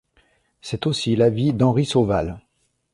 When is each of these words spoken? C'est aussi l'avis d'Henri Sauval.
C'est 0.61 0.87
aussi 0.87 1.15
l'avis 1.15 1.53
d'Henri 1.53 1.85
Sauval. 1.85 2.39